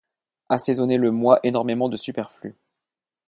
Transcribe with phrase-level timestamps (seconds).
[0.49, 2.55] Assaisonnez-le-moi énormément de superflu.